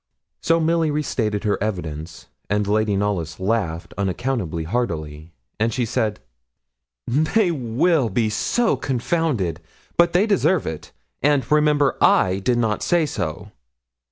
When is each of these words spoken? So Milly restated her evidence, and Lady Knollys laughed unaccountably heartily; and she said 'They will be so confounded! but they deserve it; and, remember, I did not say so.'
So 0.41 0.59
Milly 0.59 0.89
restated 0.89 1.43
her 1.43 1.61
evidence, 1.61 2.25
and 2.49 2.65
Lady 2.65 2.95
Knollys 2.95 3.39
laughed 3.39 3.93
unaccountably 3.99 4.63
heartily; 4.63 5.31
and 5.59 5.71
she 5.71 5.85
said 5.85 6.19
'They 7.05 7.51
will 7.51 8.09
be 8.09 8.27
so 8.27 8.75
confounded! 8.77 9.61
but 9.97 10.13
they 10.13 10.25
deserve 10.25 10.65
it; 10.65 10.91
and, 11.21 11.45
remember, 11.51 11.97
I 12.03 12.39
did 12.39 12.57
not 12.57 12.81
say 12.81 13.05
so.' 13.05 13.51